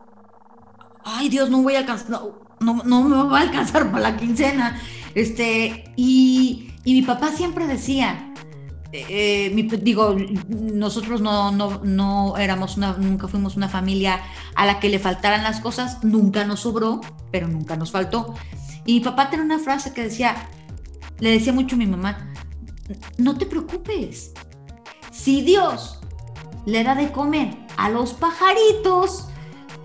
[1.03, 2.21] ay Dios, no voy a alcanzar,
[2.59, 4.79] no, me va a alcanzar para la quincena.
[5.13, 8.33] Este, y, y mi papá siempre decía,
[8.91, 10.15] eh, digo,
[10.47, 14.21] nosotros no, no, no éramos una, nunca fuimos una familia
[14.55, 18.35] a la que le faltaran las cosas, nunca nos sobró, pero nunca nos faltó.
[18.85, 20.35] Y mi papá tenía una frase que decía,
[21.19, 22.31] le decía mucho a mi mamá,
[23.17, 24.31] no te preocupes,
[25.11, 25.99] si Dios
[26.65, 29.27] le da de comer a los pajaritos,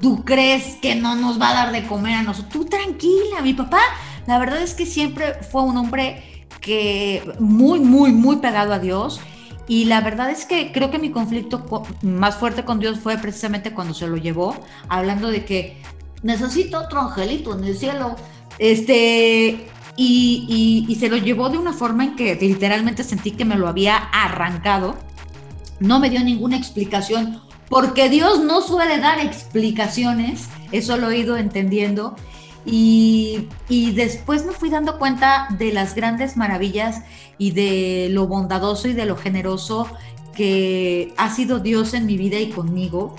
[0.00, 2.52] ¿tú crees que no nos va a dar de comer a nosotros?
[2.52, 3.80] Tú tranquila, mi papá,
[4.26, 9.20] la verdad es que siempre fue un hombre que muy, muy, muy pegado a Dios.
[9.66, 11.64] Y la verdad es que creo que mi conflicto
[12.02, 14.56] más fuerte con Dios fue precisamente cuando se lo llevó,
[14.88, 15.80] hablando de que
[16.22, 18.16] necesito otro angelito en el cielo.
[18.58, 23.56] Este, y, y, se lo llevó de una forma en que literalmente sentí que me
[23.56, 24.96] lo había arrancado.
[25.78, 30.48] No me dio ninguna explicación, porque Dios no suele dar explicaciones.
[30.72, 32.16] Eso lo he ido entendiendo.
[32.66, 33.48] Y,
[33.94, 37.02] después me fui dando cuenta de las grandes maravillas
[37.38, 39.88] y de lo bondadoso y de lo generoso
[40.35, 43.16] que ha sido Dios en mi vida y conmigo,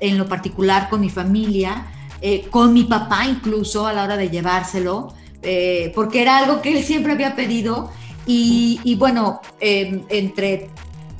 [0.00, 1.86] en lo particular con mi familia,
[2.20, 6.76] eh, con mi papá incluso a la hora de llevárselo, eh, porque era algo que
[6.76, 7.90] él siempre había pedido
[8.28, 10.70] Y, bueno, em, entre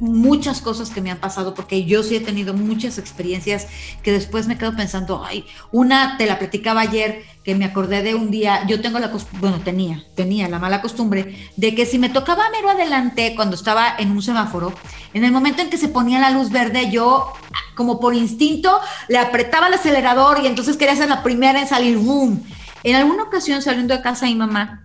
[0.00, 3.66] muchas cosas que me han pasado, porque yo sí he tenido muchas experiencias
[4.02, 8.14] que después me quedo pensando, ay, una te la platicaba ayer, que me acordé de
[8.14, 12.08] un día, yo tengo la bueno, tenía, tenía la mala costumbre de que si me
[12.08, 14.72] tocaba mero adelante cuando estaba en un semáforo,
[15.14, 17.32] en el momento en que se ponía la luz verde, yo
[17.76, 21.98] como por instinto le apretaba el acelerador y entonces quería ser la primera en salir,
[21.98, 22.42] boom.
[22.82, 24.82] En alguna ocasión saliendo de casa mi mamá,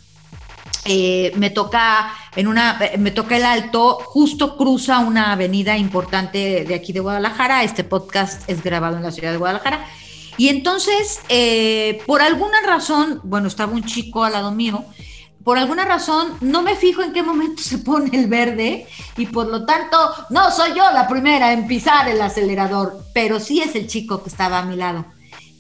[0.86, 6.76] eh, me toca en una me toca el alto justo cruza una avenida importante de
[6.76, 7.64] aquí de Guadalajara.
[7.64, 9.86] Este podcast es grabado en la ciudad de Guadalajara.
[10.38, 14.86] Y entonces eh, por alguna razón bueno estaba un chico al lado mío
[15.44, 19.48] por alguna razón no me fijo en qué momento se pone el verde y por
[19.48, 19.98] lo tanto
[20.30, 24.30] no soy yo la primera en pisar el acelerador pero sí es el chico que
[24.30, 25.06] estaba a mi lado.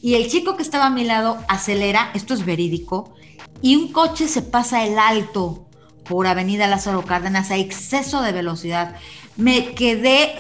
[0.04, 3.14] Y el chico que estaba a mi lado acelera esto es verídico
[3.62, 5.66] y un coche se pasa el alto
[6.04, 8.96] por Avenida Lázaro Cárdenas a exceso de velocidad.
[9.38, 10.36] Me quedé,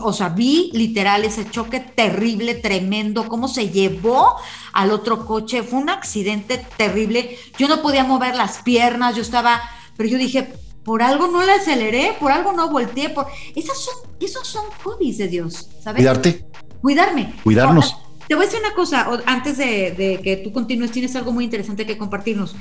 [0.00, 4.36] o sea, vi literal ese choque terrible, tremendo, cómo se llevó
[4.72, 5.62] al otro coche.
[5.62, 7.36] Fue un accidente terrible.
[7.58, 9.60] Yo no podía mover las piernas, yo estaba,
[9.96, 10.52] pero yo dije,
[10.84, 15.18] por algo no le aceleré, por algo no volteé, por esas son, esos son hobbies
[15.18, 15.96] de Dios, ¿sabes?
[15.96, 16.46] Cuidarte.
[16.80, 17.34] Cuidarme.
[17.42, 17.96] Cuidarnos.
[18.28, 21.86] Te voy a decir una cosa, antes de, que tú continúes, tienes algo muy interesante
[21.86, 22.56] que compartirnos.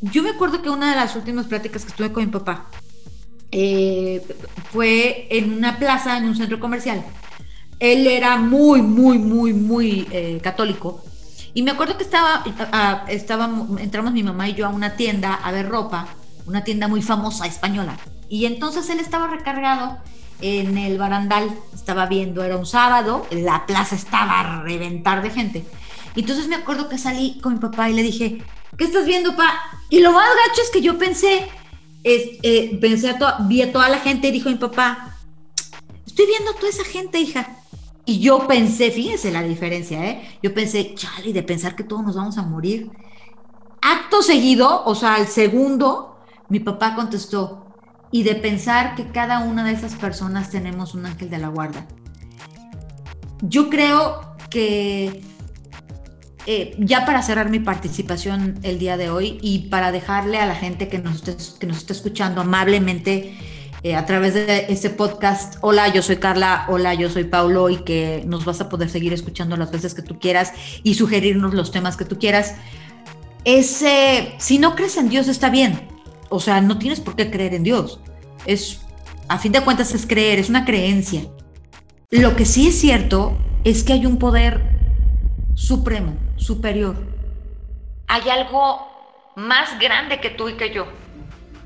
[0.00, 2.66] Yo me acuerdo que una de las últimas pláticas que estuve con mi papá
[3.50, 4.22] eh,
[4.70, 7.04] fue en una plaza, en un centro comercial.
[7.80, 11.02] Él era muy, muy, muy, muy eh, católico.
[11.54, 12.44] Y me acuerdo que estaba,
[13.08, 16.06] estaba, entramos mi mamá y yo a una tienda a ver ropa,
[16.46, 17.98] una tienda muy famosa española.
[18.28, 19.98] Y entonces él estaba recargado
[20.40, 25.64] en el barandal, estaba viendo, era un sábado, la plaza estaba a reventar de gente.
[26.16, 28.42] Entonces me acuerdo que salí con mi papá y le dije,
[28.76, 29.60] ¿qué estás viendo, pa?
[29.88, 31.48] Y lo más gacho es que yo pensé,
[32.04, 35.16] eh, pensé a vi a toda la gente y dijo mi papá,
[36.06, 37.56] estoy viendo a toda esa gente, hija.
[38.04, 40.38] Y yo pensé, fíjense la diferencia, ¿eh?
[40.42, 42.90] Yo pensé, chale, de pensar que todos nos vamos a morir.
[43.82, 47.67] Acto seguido, o sea, al segundo, mi papá contestó,
[48.10, 51.86] y de pensar que cada una de esas personas tenemos un ángel de la guarda.
[53.42, 55.22] Yo creo que
[56.46, 60.54] eh, ya para cerrar mi participación el día de hoy y para dejarle a la
[60.54, 63.36] gente que nos esté, que nos está escuchando amablemente
[63.82, 67.76] eh, a través de este podcast, hola, yo soy Carla, hola, yo soy Paulo y
[67.84, 71.70] que nos vas a poder seguir escuchando las veces que tú quieras y sugerirnos los
[71.70, 72.56] temas que tú quieras.
[73.44, 75.86] Ese, si no crees en Dios está bien,
[76.28, 78.00] o sea, no tienes por qué creer en Dios.
[78.46, 78.80] Es,
[79.28, 81.22] a fin de cuentas, es creer, es una creencia.
[82.10, 84.78] Lo que sí es cierto es que hay un poder
[85.54, 86.96] supremo, superior.
[88.06, 88.88] Hay algo
[89.36, 90.86] más grande que tú y que yo.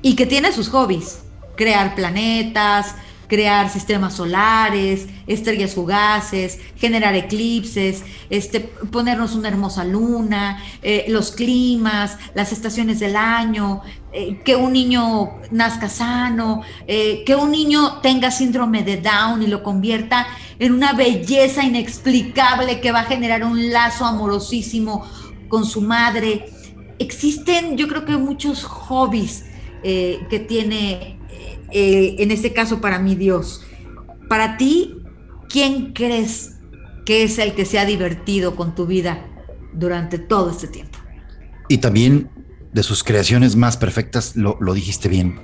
[0.01, 1.23] Y que tiene sus hobbies.
[1.55, 2.95] Crear planetas,
[3.27, 12.17] crear sistemas solares, estrellas fugaces, generar eclipses, este, ponernos una hermosa luna, eh, los climas,
[12.35, 13.81] las estaciones del año,
[14.11, 19.47] eh, que un niño nazca sano, eh, que un niño tenga síndrome de Down y
[19.47, 20.27] lo convierta
[20.59, 25.05] en una belleza inexplicable que va a generar un lazo amorosísimo
[25.47, 26.45] con su madre.
[26.99, 29.45] Existen, yo creo que muchos hobbies
[29.83, 31.19] que tiene
[31.73, 33.61] eh, en este caso para mí Dios.
[34.29, 34.97] Para ti,
[35.49, 36.57] ¿quién crees
[37.05, 39.25] que es el que se ha divertido con tu vida
[39.73, 40.99] durante todo este tiempo?
[41.69, 42.29] Y también
[42.71, 45.39] de sus creaciones más perfectas, lo, lo dijiste bien,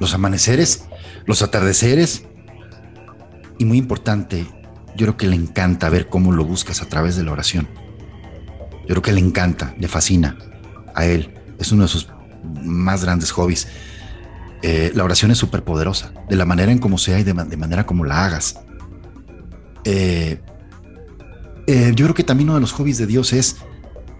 [0.00, 0.84] los amaneceres,
[1.26, 2.24] los atardeceres,
[3.58, 4.46] y muy importante,
[4.96, 7.68] yo creo que le encanta ver cómo lo buscas a través de la oración.
[8.82, 10.38] Yo creo que le encanta, le fascina
[10.94, 11.34] a él.
[11.58, 12.08] Es uno de sus
[12.62, 13.66] más grandes hobbies.
[14.62, 17.86] Eh, la oración es súper poderosa, de la manera en como sea y de, manera
[17.86, 18.60] como la hagas.
[19.84, 20.40] Eh,
[21.66, 23.56] eh, yo creo que también uno de los hobbies de Dios es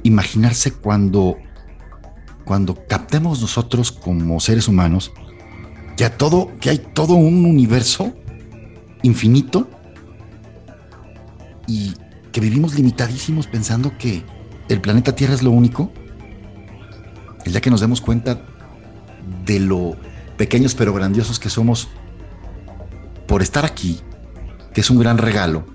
[0.04, 1.36] imaginarse cuando,
[2.44, 5.12] cuando captemos nosotros como seres humanos
[5.96, 8.14] que, todo, que hay todo un universo
[9.02, 9.68] infinito
[11.66, 11.94] y
[12.30, 14.22] que vivimos limitadísimos pensando que
[14.68, 15.92] el planeta Tierra es lo único.
[17.44, 18.40] El día que nos demos cuenta
[19.44, 19.96] de lo
[20.38, 21.88] pequeños pero grandiosos que somos
[23.26, 24.00] por estar aquí,
[24.72, 25.66] que es un gran regalo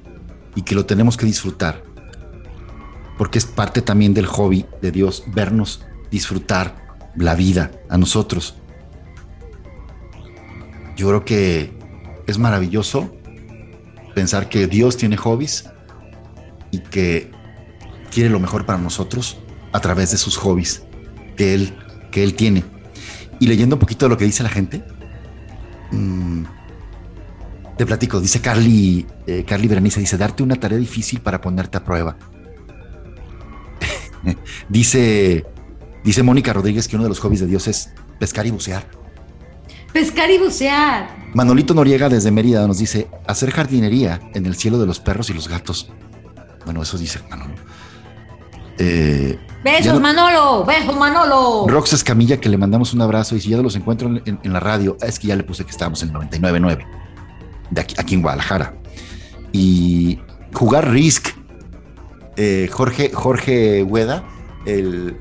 [0.56, 1.84] y que lo tenemos que disfrutar,
[3.18, 8.56] porque es parte también del hobby de Dios vernos disfrutar la vida a nosotros.
[10.96, 11.78] Yo creo que
[12.26, 13.14] es maravilloso
[14.16, 15.70] pensar que Dios tiene hobbies
[16.72, 17.32] y que
[18.12, 19.38] quiere lo mejor para nosotros
[19.72, 20.84] a través de sus hobbies
[21.36, 21.76] que Él,
[22.12, 22.64] que él tiene.
[23.44, 24.82] Y leyendo un poquito de lo que dice la gente,
[25.92, 26.44] mm,
[27.78, 31.84] te platico, dice Carly, eh, Carly Berenice, dice, darte una tarea difícil para ponerte a
[31.84, 32.16] prueba.
[34.70, 35.46] dice,
[36.06, 38.88] dice Mónica Rodríguez que uno de los hobbies de Dios es pescar y bucear.
[39.92, 41.10] Pescar y bucear.
[41.34, 45.34] Manolito Noriega desde Mérida nos dice, hacer jardinería en el cielo de los perros y
[45.34, 45.92] los gatos.
[46.64, 47.56] Bueno, eso dice Manolo.
[48.78, 51.66] Eh, besos, Manolo, besos, Manolo.
[51.68, 54.98] Rox Escamilla, que le mandamos un abrazo y si ya los encuentro en, la radio,
[55.02, 56.86] es que ya le puse que estábamos en 99.9,
[57.70, 58.74] de aquí, aquí en Guadalajara.
[59.52, 60.20] Y
[60.54, 61.30] jugar Risk,
[62.38, 64.24] eh, Jorge, Jorge Hueda,
[64.66, 65.18] el...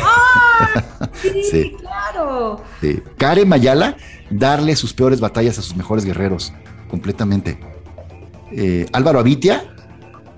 [0.00, 0.36] ¡Ah!
[1.50, 2.62] Sí, claro.
[2.80, 3.02] Sí.
[3.18, 3.96] Karen Mayala,
[4.30, 6.52] darle sus peores batallas a sus mejores guerreros,
[6.88, 7.58] completamente.
[8.52, 9.75] Eh, Álvaro Avitia,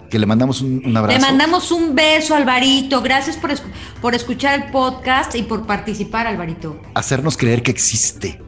[0.08, 1.18] que le mandamos un, abrazo.
[1.18, 3.02] Le mandamos un beso, Alvarito.
[3.02, 3.50] Gracias por,
[4.00, 6.80] por escuchar el podcast y por participar, Alvarito.
[6.94, 8.40] Hacernos creer que existe.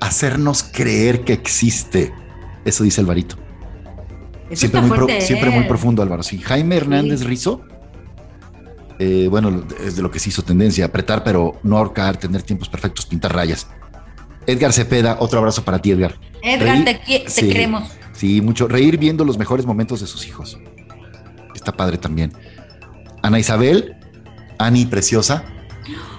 [0.00, 2.12] Hacernos creer que existe.
[2.64, 3.36] Eso dice Alvarito.
[4.52, 5.68] siempre, muy siempre muy ¿eh?
[5.68, 6.22] profundo, Álvaro.
[6.22, 6.38] Sí.
[6.38, 7.62] Jaime Hernández Rizo.
[8.98, 12.68] Eh, bueno, es de lo que se hizo tendencia, apretar, pero no ahorcar, tener tiempos
[12.68, 13.66] perfectos, pintar rayas.
[14.46, 16.18] Edgar Cepeda, otro abrazo para ti, Edgar.
[16.42, 17.90] Edgar, te, queremos.
[18.12, 18.68] Sí, mucho.
[18.68, 20.58] Reír viendo los mejores momentos de sus hijos
[21.60, 22.32] está padre también.
[23.22, 23.96] Ana Isabel,
[24.58, 25.44] Ani Preciosa.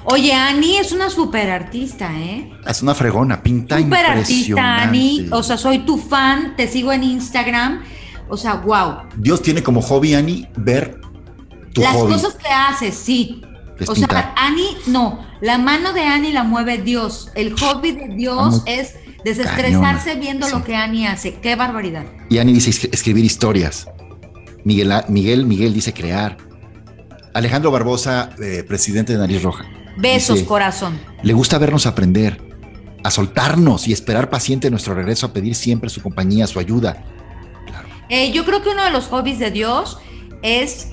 [0.06, 2.52] Oye, Ani es una super artista, ¿eh?
[2.68, 5.28] Es una fregona, pinta Super artista, Ani.
[5.32, 7.84] O sea, soy tu fan, te sigo en Instagram.
[8.30, 9.10] O sea, wow.
[9.18, 11.00] Dios tiene como hobby, Ani, ver
[11.74, 13.42] tu Las cosas que haces, sí.
[13.88, 15.26] o sea, Ani, no.
[15.42, 17.32] La mano de Ani la mueve Dios.
[17.36, 21.36] El hobby de Dios es desestresarse viendo lo que Ani hace.
[21.36, 22.06] Qué barbaridad.
[22.30, 23.88] Y Ani dice escribir historias.
[24.64, 26.38] Miguel, Miguel, Miguel dice crear.
[27.34, 29.66] Alejandro Barbosa, eh, presidente de Nariz Roja.
[29.98, 31.00] Besos, corazón.
[31.24, 32.42] Le gusta vernos aprender,
[33.04, 37.04] a soltarnos y esperar paciente nuestro regreso a pedir siempre su compañía, su ayuda.
[38.10, 39.98] Eh, yo creo que uno de los hobbies de Dios
[40.42, 40.90] es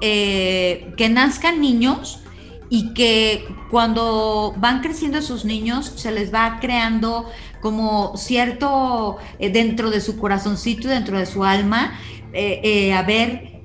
[0.00, 2.20] eh, que nazcan niños
[2.68, 7.28] y que cuando van creciendo esos niños se les va creando
[7.60, 11.98] como cierto dentro de su corazoncito, dentro de su alma,
[12.32, 13.60] eh, eh, a ver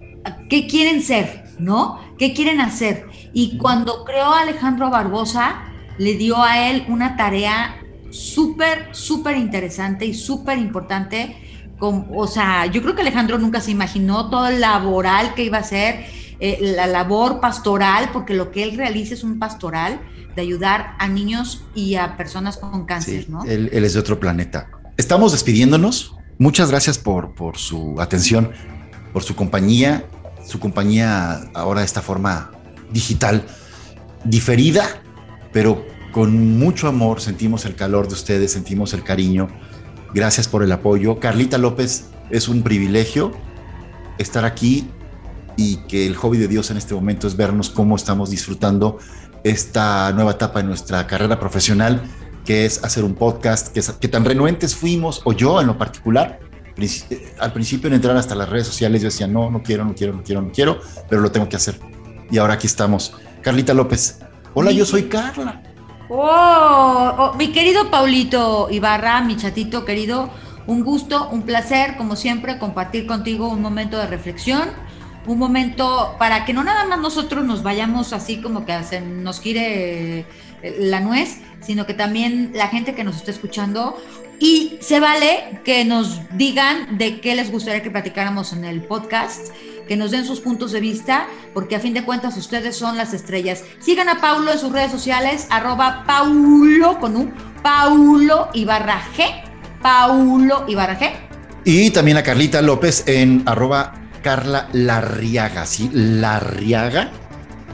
[0.50, 2.00] qué quieren ser, ¿no?
[2.18, 3.06] ¿Qué quieren hacer?
[3.34, 5.64] Y cuando creó a Alejandro Barbosa,
[5.98, 11.36] le dio a él una tarea súper, súper interesante y súper importante.
[11.80, 15.64] o sea, yo creo que Alejandro nunca se imaginó todo el laboral que iba a
[15.64, 16.06] ser,
[16.40, 20.00] eh, la labor pastoral, porque lo que él realiza es un pastoral
[20.36, 23.44] de ayudar a niños y a personas con cáncer, ¿no?
[23.44, 24.70] Él, él, es de otro planeta.
[24.98, 26.16] Estamos despidiéndonos.
[26.38, 28.52] Muchas gracias por, por su atención,
[29.14, 30.06] por su compañía,
[30.46, 32.52] su compañía ahora de esta forma
[32.92, 33.46] digital,
[34.26, 34.86] diferida,
[35.54, 37.22] pero con mucho amor.
[37.22, 39.48] Sentimos el calor de ustedes, sentimos el cariño.
[40.14, 41.20] Gracias por el apoyo.
[41.20, 43.32] Carlita López, es un privilegio
[44.18, 44.90] estar aquí
[45.56, 49.00] y que el hobby de Dios en este momento es vernos cómo estamos disfrutando
[49.46, 52.02] esta nueva etapa en nuestra carrera profesional
[52.46, 56.40] que es hacer un podcast, que, tan renuentes fuimos, o yo en lo particular,
[56.78, 59.96] eh, al principio en entrar hasta las redes sociales yo decía, no, no quiero, no
[59.96, 60.80] quiero, no quiero, no quiero,
[61.10, 61.80] pero lo tengo que hacer.
[62.30, 63.14] Y ahora aquí estamos.
[63.42, 64.20] Carlita López.
[64.54, 65.62] Hola, yo soy Carla.
[66.08, 70.30] Oh, oh, mi querido Paulito Ibarra, mi chatito querido,
[70.68, 74.70] un gusto, un placer, como siempre, compartir contigo un momento de reflexión,
[75.26, 80.28] un momento para que no nada más nosotros nos vayamos así como que nos gire
[80.80, 83.98] la nuez, sino que también la gente que nos está escuchando
[84.40, 89.50] y se vale que nos digan de qué les gustaría que platicáramos en el podcast,
[89.88, 93.14] que nos den sus puntos de vista, porque a fin de cuentas ustedes son las
[93.14, 93.64] estrellas.
[93.80, 99.44] Sigan a Paulo en sus redes sociales, arroba Paulo con un Paulo Ibarra G,
[99.82, 101.12] Paulo Ibarra G.
[101.64, 105.90] Y también a Carlita López en arroba Carla Larriaga, ¿sí?
[105.94, 107.12] Larriaga.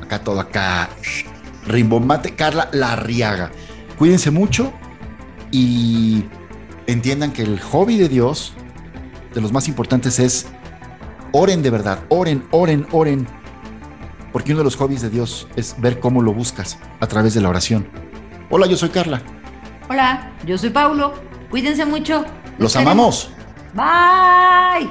[0.01, 0.89] Acá todo acá.
[1.65, 3.51] Rimbombate, Carla Larriaga.
[4.01, 4.73] Cuídense mucho
[5.51, 6.23] y
[6.88, 8.53] entiendan que el hobby de Dios,
[9.32, 10.47] de los más importantes, es
[11.32, 13.28] oren de verdad, oren, oren, oren.
[14.34, 17.41] Porque uno de los hobbies de Dios es ver cómo lo buscas a través de
[17.41, 17.88] la oración.
[18.49, 19.21] Hola, yo soy Carla.
[19.88, 21.13] Hola, yo soy Paulo.
[21.51, 22.26] Cuídense mucho.
[22.57, 23.30] Los amamos.
[23.76, 24.89] Bye.